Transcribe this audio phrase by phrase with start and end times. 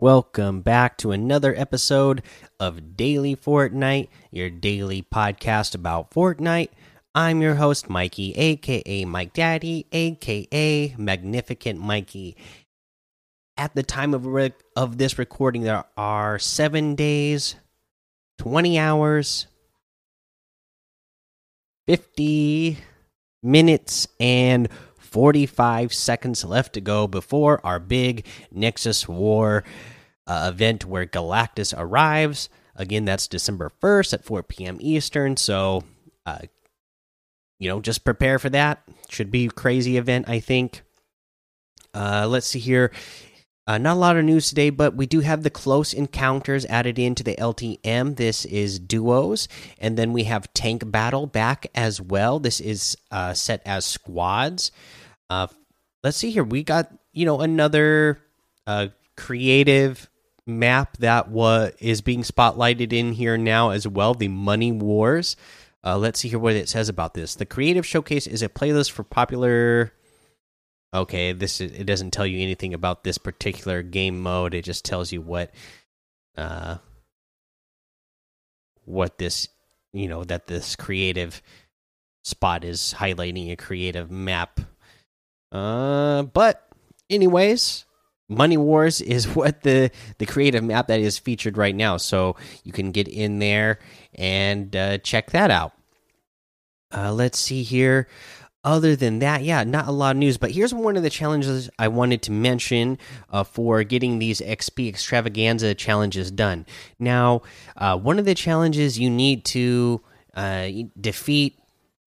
[0.00, 2.22] Welcome back to another episode
[2.60, 6.68] of Daily Fortnite, your daily podcast about Fortnite.
[7.16, 12.36] I'm your host, Mikey, aka Mike Daddy, aka Magnificent Mikey.
[13.56, 14.24] At the time of,
[14.76, 17.56] of this recording, there are seven days,
[18.38, 19.48] 20 hours,
[21.88, 22.78] 50
[23.42, 24.68] minutes, and
[25.08, 29.64] 45 seconds left to go before our big Nexus War
[30.26, 32.48] uh, event where Galactus arrives.
[32.76, 34.76] Again, that's December 1st at 4 p.m.
[34.80, 35.36] Eastern.
[35.36, 35.84] So,
[36.26, 36.40] uh,
[37.58, 38.82] you know, just prepare for that.
[39.08, 40.82] Should be a crazy event, I think.
[41.94, 42.92] Uh, let's see here.
[43.68, 46.98] Uh, not a lot of news today, but we do have the close encounters added
[46.98, 48.16] into the LTM.
[48.16, 52.40] This is duos, and then we have tank battle back as well.
[52.40, 54.72] This is uh, set as squads.
[55.28, 55.48] Uh,
[56.02, 56.44] let's see here.
[56.44, 58.22] We got you know another
[58.66, 60.08] uh, creative
[60.46, 61.26] map that
[61.78, 64.14] is being spotlighted in here now as well.
[64.14, 65.36] The Money Wars.
[65.84, 67.34] Uh, let's see here what it says about this.
[67.34, 69.92] The creative showcase is a playlist for popular
[70.92, 74.54] okay this is, it doesn't tell you anything about this particular game mode.
[74.54, 75.52] It just tells you what
[76.36, 76.78] uh
[78.84, 79.48] what this
[79.92, 81.42] you know that this creative
[82.24, 84.60] spot is highlighting a creative map.
[85.52, 86.68] Uh but
[87.10, 87.84] anyways
[88.28, 91.96] money wars is what the the creative map that is featured right now.
[91.96, 93.78] So you can get in there
[94.14, 95.72] and uh, check that out.
[96.94, 98.08] Uh, let's see here
[98.64, 100.36] other than that, yeah, not a lot of news.
[100.36, 102.98] But here's one of the challenges I wanted to mention
[103.30, 106.66] uh, for getting these XP extravaganza challenges done.
[106.98, 107.42] Now,
[107.76, 110.00] uh, one of the challenges you need to
[110.34, 110.68] uh,
[111.00, 111.58] defeat,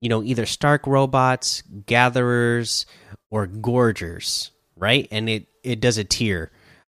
[0.00, 2.86] you know, either Stark robots, gatherers,
[3.30, 5.08] or gorgers, right?
[5.10, 6.50] And it it does a tier.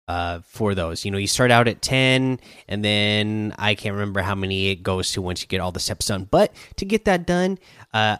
[0.08, 4.22] Uh, for those, you know, you start out at 10, and then I can't remember
[4.22, 6.26] how many it goes to once you get all the steps done.
[6.28, 7.60] But to get that done,
[7.94, 8.16] uh,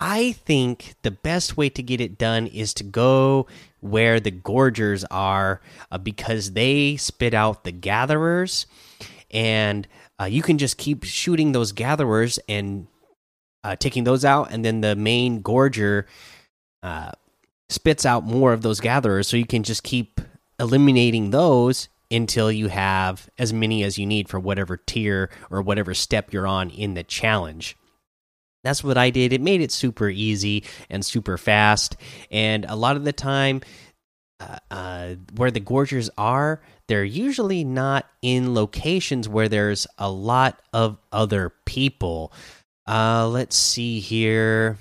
[0.00, 3.46] I think the best way to get it done is to go
[3.80, 5.60] where the gorgers are
[5.90, 8.66] uh, because they spit out the gatherers.
[9.30, 9.88] And
[10.20, 12.86] uh, you can just keep shooting those gatherers and
[13.64, 16.04] uh, taking those out and then the main gorger
[16.82, 17.10] uh,
[17.68, 19.26] spits out more of those gatherers.
[19.26, 20.20] So you can just keep
[20.60, 25.92] eliminating those until you have as many as you need for whatever tier or whatever
[25.92, 27.76] step you're on in the challenge
[28.64, 29.32] that's what I did.
[29.32, 31.96] It made it super easy and super fast.
[32.30, 33.62] And a lot of the time,
[34.40, 40.60] uh, uh, where the gorgers are, they're usually not in locations where there's a lot
[40.72, 42.32] of other people.
[42.86, 44.78] Uh, let's see here.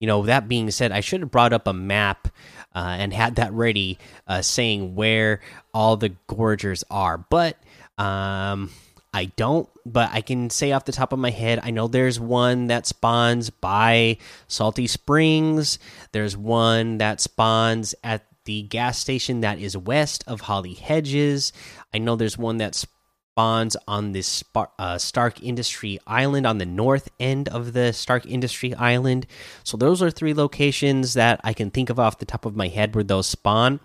[0.00, 2.28] You know, that being said, I should have brought up a map
[2.74, 5.40] uh, and had that ready, uh, saying where
[5.74, 7.18] all the gorgers are.
[7.18, 7.56] But
[7.96, 8.70] um,
[9.18, 12.20] I don't, but I can say off the top of my head, I know there's
[12.20, 15.80] one that spawns by Salty Springs.
[16.12, 21.52] There's one that spawns at the gas station that is west of Holly Hedges.
[21.92, 27.08] I know there's one that spawns on this uh, Stark Industry Island on the north
[27.18, 29.26] end of the Stark Industry Island.
[29.64, 32.68] So those are three locations that I can think of off the top of my
[32.68, 33.80] head where those spawn.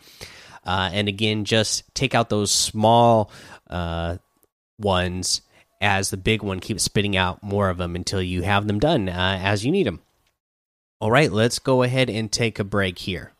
[0.64, 3.32] Uh, and again, just take out those small
[3.68, 4.18] uh,
[4.84, 5.42] ones
[5.82, 9.10] as the big one keeps spitting out more of them until you have them done
[9.10, 10.02] uh, as you need them.
[11.00, 13.34] All right, let's go ahead and take a break here.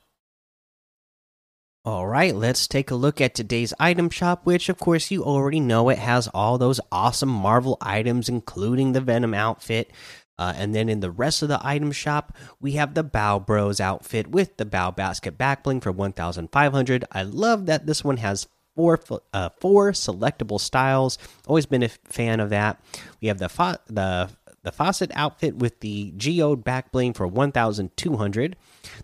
[1.86, 5.60] All right, let's take a look at today's item shop, which, of course, you already
[5.60, 9.92] know it has all those awesome Marvel items, including the Venom outfit.
[10.38, 13.80] Uh, and then in the rest of the item shop, we have the Bao Bros
[13.80, 17.06] outfit with the Bao Basket backbling for 1,500.
[17.12, 19.00] I love that this one has four
[19.34, 21.18] uh, four selectable styles.
[21.48, 22.84] Always been a fan of that.
[23.22, 24.30] We have the the
[24.64, 28.56] the Facet outfit with the geode back bling for 1200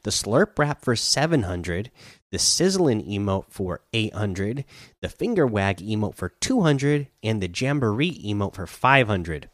[0.03, 1.91] the slurp wrap for 700
[2.31, 4.65] the sizzling emote for 800
[5.01, 9.49] the finger wag emote for 200 and the jamboree emote for 500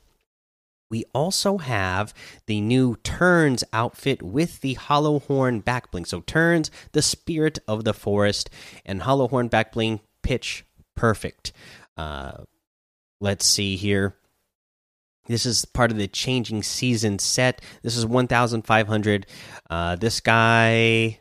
[0.90, 2.14] we also have
[2.46, 6.08] the new Turns outfit with the Hollow Horn backbling.
[6.08, 8.50] So Turns, the spirit of the forest,
[8.86, 10.66] and Hollow Horn backbling pitch
[10.96, 11.54] perfect.
[11.98, 12.44] Uh,
[13.20, 14.16] let's see here.
[15.28, 17.62] This is part of the changing season set.
[17.82, 19.26] This is 1,500.
[19.70, 21.20] Uh, this guy,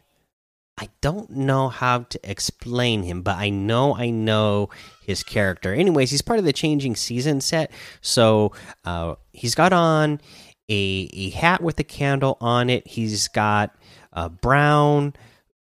[0.77, 4.71] I don't know how to explain him, but I know I know
[5.07, 5.73] his character.
[5.73, 7.71] Anyways, he's part of the changing season set.
[8.01, 8.53] So
[8.85, 10.21] uh, he's got on
[10.69, 12.87] a, a hat with a candle on it.
[12.89, 13.75] He's got
[14.13, 15.15] a brown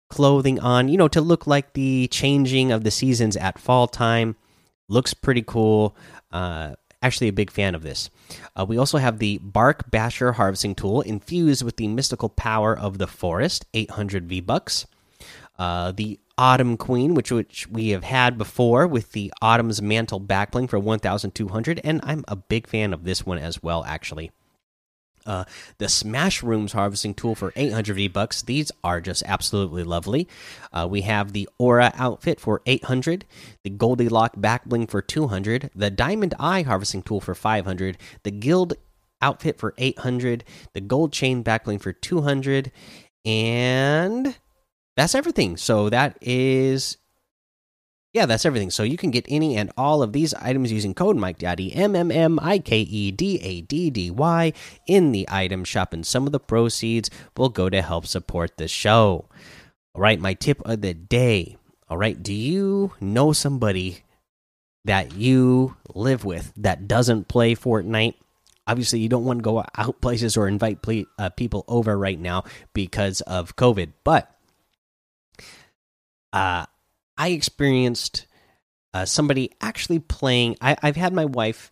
[0.09, 4.35] clothing on, you know, to look like the changing of the seasons at fall time.
[4.89, 5.95] Looks pretty cool.
[6.31, 6.73] Uh,
[7.03, 8.09] actually, a big fan of this.
[8.55, 12.97] Uh, we also have the Bark Basher harvesting tool infused with the mystical power of
[12.97, 14.87] the forest, 800 V bucks.
[15.57, 20.69] Uh, the Autumn Queen, which which we have had before with the Autumn's Mantle backbling
[20.69, 24.31] for 1,200, and I'm a big fan of this one as well, actually.
[25.25, 25.45] Uh,
[25.77, 28.41] the Smash Rooms harvesting tool for 800 V bucks.
[28.41, 30.27] These are just absolutely lovely.
[30.71, 33.25] Uh, we have the Aura outfit for 800,
[33.63, 38.73] the Goldilock back bling for 200, the Diamond Eye harvesting tool for 500, the Guild
[39.21, 42.71] outfit for 800, the Gold Chain back bling for 200,
[43.23, 44.37] and
[44.95, 45.57] that's everything.
[45.57, 46.97] So that is
[48.13, 48.69] yeah, that's everything.
[48.69, 51.95] So you can get any and all of these items using code Mike Daddy M
[51.95, 54.53] M M I K E D A D D Y
[54.87, 58.67] in the item shop, and some of the proceeds will go to help support the
[58.67, 59.27] show.
[59.95, 61.57] All right, my tip of the day.
[61.89, 64.03] All right, do you know somebody
[64.85, 68.13] that you live with that doesn't play Fortnite?
[68.67, 70.79] Obviously, you don't want to go out places or invite
[71.17, 72.43] uh, people over right now
[72.73, 74.33] because of COVID, but
[76.33, 76.65] uh,
[77.17, 78.25] I experienced
[78.93, 80.57] uh, somebody actually playing.
[80.59, 81.71] I, I've had my wife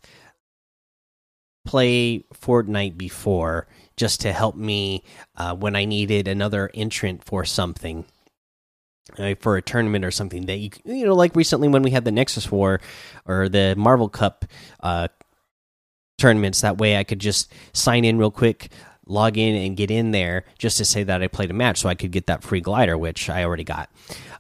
[1.66, 3.68] play Fortnite before
[3.98, 5.04] just to help me
[5.36, 8.06] uh, when I needed another entrant for something.
[9.18, 12.06] Uh, for a tournament or something that you you know like recently when we had
[12.06, 12.80] the Nexus War
[13.26, 14.46] or the Marvel Cup
[14.80, 15.10] uh,
[16.18, 18.70] tournaments that way I could just sign in real quick
[19.12, 21.90] log in and get in there just to say that I played a match so
[21.90, 23.90] I could get that free glider, which I already got.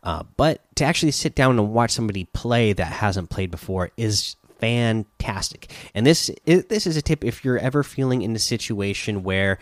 [0.03, 4.35] Uh, but to actually sit down and watch somebody play that hasn't played before is
[4.59, 5.71] fantastic.
[5.93, 9.59] And this is, this is a tip if you're ever feeling in a situation where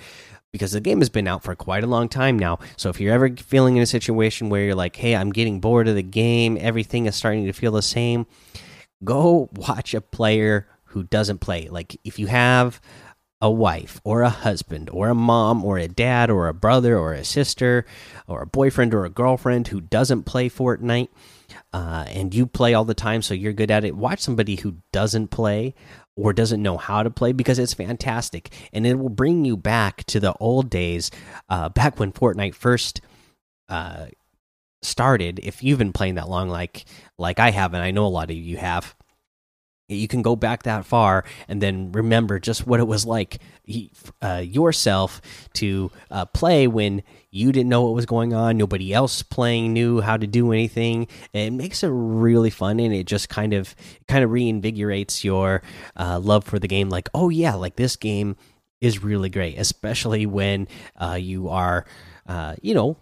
[0.51, 2.57] because the game has been out for quite a long time now.
[2.75, 5.88] So if you're ever feeling in a situation where you're like, "Hey, I'm getting bored
[5.88, 8.25] of the game, everything is starting to feel the same,"
[9.03, 11.67] go watch a player who doesn't play.
[11.69, 12.81] Like if you have
[13.41, 17.13] a wife or a husband or a mom or a dad or a brother or
[17.13, 17.86] a sister
[18.27, 21.07] or a boyfriend or a girlfriend who doesn't play Fortnite
[21.71, 24.75] uh, and you play all the time so you're good at it, watch somebody who
[24.91, 25.74] doesn't play
[26.18, 30.03] or doesn't know how to play because it's fantastic and it will bring you back
[30.03, 31.09] to the old days
[31.47, 33.00] uh, back when Fortnite first
[33.69, 34.07] uh,
[34.81, 35.39] started.
[35.39, 36.85] If you've been playing that long, like
[37.18, 38.95] like I have, and I know a lot of you have
[39.89, 43.39] you can go back that far and then remember just what it was like
[44.21, 45.21] uh, yourself
[45.53, 50.01] to uh, play when you didn't know what was going on nobody else playing knew
[50.01, 51.07] how to do anything.
[51.33, 53.75] It makes it really fun and it just kind of
[54.07, 55.62] kind of reinvigorates your
[55.97, 56.89] uh, love for the game.
[56.89, 58.35] Like oh yeah like this game
[58.81, 61.85] is really great especially when uh, you are
[62.27, 62.97] uh, you know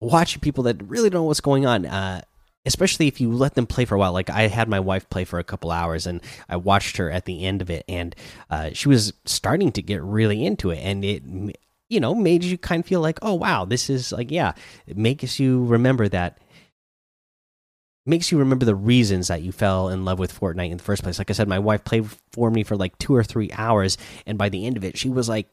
[0.00, 1.86] watching people that really don't know what's going on.
[1.86, 2.22] Uh,
[2.66, 4.12] especially if you let them play for a while.
[4.12, 7.24] Like I had my wife play for a couple hours, and I watched her at
[7.24, 8.14] the end of it, and
[8.50, 11.22] uh, she was starting to get really into it, and it
[11.88, 14.52] you know made you kind of feel like, oh wow, this is like yeah,
[14.86, 16.38] it makes you remember that.
[18.08, 21.02] Makes you remember the reasons that you fell in love with Fortnite in the first
[21.02, 21.18] place.
[21.18, 24.38] Like I said, my wife played for me for like two or three hours, and
[24.38, 25.48] by the end of it, she was like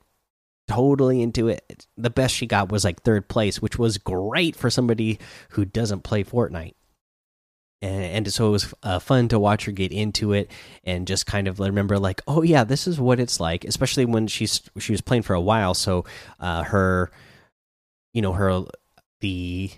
[0.68, 1.88] totally into it.
[1.98, 5.18] The best she got was like third place, which was great for somebody
[5.50, 6.76] who doesn't play Fortnite
[7.84, 10.50] and, so it was uh, fun to watch her get into it
[10.84, 14.28] and just kind of remember like oh yeah this is what it's like especially when
[14.28, 15.74] she's she was playing for a while.
[15.74, 16.06] So
[16.40, 17.12] uh, her
[18.14, 18.64] you know her
[19.22, 19.72] the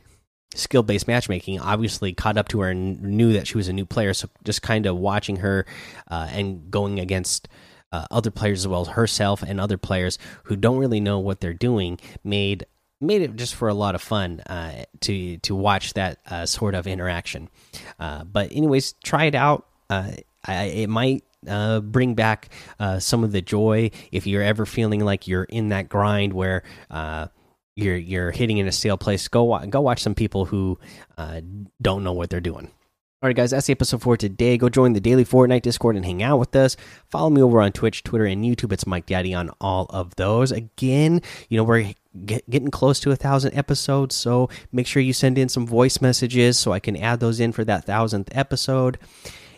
[0.54, 3.86] skill based matchmaking obviously caught up to her and knew that she was a new
[3.86, 4.14] player.
[4.14, 5.66] So just kind of watching her
[6.10, 7.48] uh, and going against
[7.92, 11.42] uh, other players as well as herself and other players who don't really know what
[11.42, 12.66] they're doing made
[13.06, 16.76] made it just for a lot of fun uh, to to watch that uh, sort
[16.76, 17.50] of interaction.
[18.00, 19.68] Uh, but anyways, try it out.
[19.90, 20.12] Uh,
[20.46, 25.04] I, it might uh, bring back uh, some of the joy if you're ever feeling
[25.04, 26.64] like you're in that grind where
[27.76, 29.28] you're you're hitting in a stale place.
[29.28, 30.80] Go go watch some people who
[31.82, 32.72] don't know what they're doing.
[33.24, 34.58] All right, guys, that's the episode for today.
[34.58, 36.76] Go join the daily Fortnite Discord and hang out with us.
[37.10, 38.74] Follow me over on Twitch, Twitter, and YouTube.
[38.74, 40.52] It's Mike Daddy on all of those.
[40.52, 41.94] Again, you know, we're
[42.26, 46.02] get, getting close to a thousand episodes, so make sure you send in some voice
[46.02, 49.00] messages so I can add those in for that thousandth episode.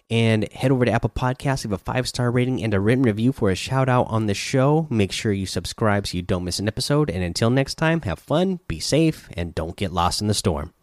[0.09, 3.33] And head over to Apple Podcasts, leave a five star rating and a written review
[3.33, 4.87] for a shout out on the show.
[4.91, 7.09] Make sure you subscribe so you don't miss an episode.
[7.09, 10.73] And until next time, have fun, be safe, and don't get lost in the storm.